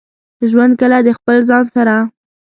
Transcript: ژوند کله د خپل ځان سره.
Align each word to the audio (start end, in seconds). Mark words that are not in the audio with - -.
ژوند 0.49 0.73
کله 0.81 0.97
د 1.05 1.09
خپل 1.17 1.37
ځان 1.49 1.65
سره. 1.75 1.95